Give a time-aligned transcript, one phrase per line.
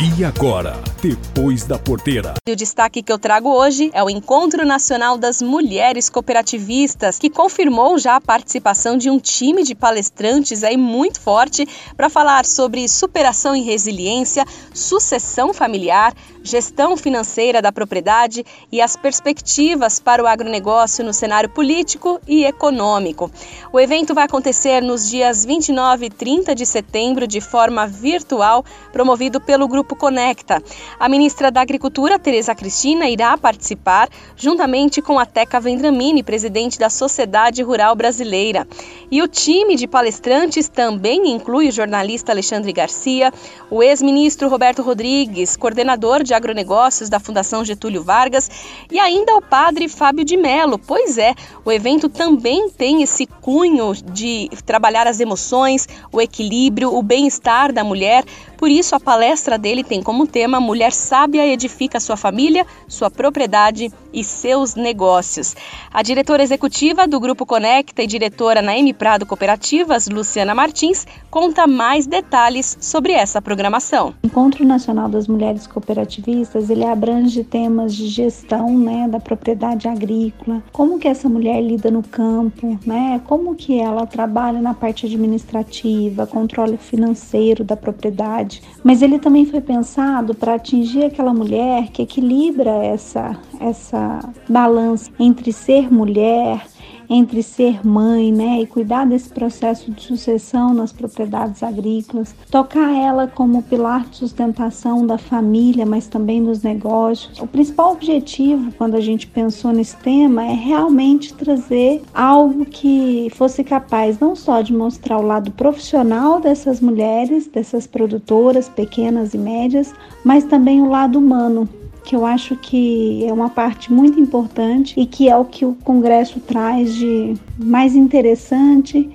[0.00, 2.34] E agora, depois da porteira.
[2.46, 7.28] E o destaque que eu trago hoje é o Encontro Nacional das Mulheres Cooperativistas, que
[7.28, 11.66] confirmou já a participação de um time de palestrantes aí muito forte
[11.96, 19.98] para falar sobre superação e resiliência, sucessão familiar, gestão financeira da propriedade e as perspectivas
[19.98, 23.30] para o agronegócio no cenário político e econômico.
[23.72, 29.40] O evento vai acontecer nos dias 29 e 30 de setembro de forma virtual, promovido
[29.40, 30.62] pelo Grupo Grupo Conecta.
[31.00, 36.90] A ministra da Agricultura, Tereza Cristina, irá participar juntamente com a Teca Vendramini, presidente da
[36.90, 38.68] Sociedade Rural Brasileira.
[39.10, 43.32] E o time de palestrantes também inclui o jornalista Alexandre Garcia,
[43.70, 48.50] o ex-ministro Roberto Rodrigues, coordenador de agronegócios da Fundação Getúlio Vargas,
[48.90, 50.78] e ainda o padre Fábio de Mello.
[50.78, 57.02] Pois é, o evento também tem esse cunho de trabalhar as emoções, o equilíbrio, o
[57.02, 58.22] bem-estar da mulher.
[58.58, 63.08] Por isso, a palestra dele ele tem como tema Mulher Sábia edifica sua família, sua
[63.08, 65.54] propriedade e seus negócios.
[65.92, 71.66] A diretora executiva do Grupo Conecta e diretora na M Prado Cooperativas, Luciana Martins, conta
[71.66, 74.14] mais detalhes sobre essa programação.
[74.22, 80.62] O Encontro Nacional das Mulheres Cooperativistas, ele abrange temas de gestão, né, da propriedade agrícola,
[80.72, 86.26] como que essa mulher lida no campo, né, como que ela trabalha na parte administrativa,
[86.26, 88.47] controle financeiro da propriedade,
[88.82, 95.52] mas ele também foi pensado para atingir aquela mulher que equilibra essa essa balança entre
[95.52, 96.64] ser mulher,
[97.08, 103.26] entre ser mãe, né, e cuidar desse processo de sucessão nas propriedades agrícolas, tocar ela
[103.26, 107.38] como pilar de sustentação da família, mas também dos negócios.
[107.40, 113.64] O principal objetivo, quando a gente pensou nesse tema, é realmente trazer algo que fosse
[113.64, 119.94] capaz não só de mostrar o lado profissional dessas mulheres, dessas produtoras pequenas e médias,
[120.24, 121.68] mas também o lado humano,
[122.08, 125.74] que eu acho que é uma parte muito importante e que é o que o
[125.74, 129.10] Congresso traz de mais interessante,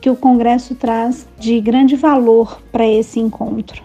[0.00, 3.82] que o Congresso traz de grande valor para esse encontro.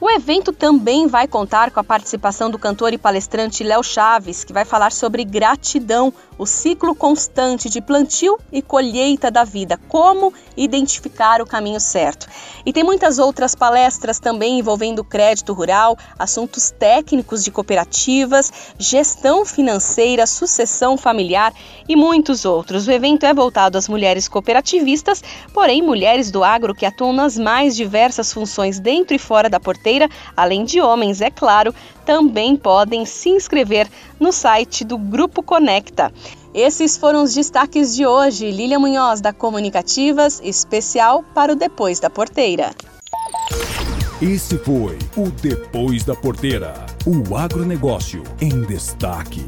[0.00, 4.52] O evento também vai contar com a participação do cantor e palestrante Léo Chaves, que
[4.52, 11.42] vai falar sobre gratidão, o ciclo constante de plantio e colheita da vida, como identificar
[11.42, 12.26] o caminho certo.
[12.64, 20.26] E tem muitas outras palestras também envolvendo crédito rural, assuntos técnicos de cooperativas, gestão financeira,
[20.26, 21.52] sucessão familiar
[21.86, 22.88] e muitos outros.
[22.88, 25.22] O evento é voltado às mulheres cooperativistas,
[25.52, 30.08] porém mulheres do agro que atuam nas mais diversas funções dentro e fora da porteira
[30.34, 31.74] além de homens, é claro,
[32.06, 36.12] também podem se inscrever no site do Grupo Conecta.
[36.52, 38.50] Esses foram os destaques de hoje.
[38.50, 42.72] Lília Munhoz, da Comunicativas, especial para o Depois da Porteira.
[44.20, 46.74] Esse foi o Depois da Porteira.
[47.06, 49.46] O agronegócio em destaque.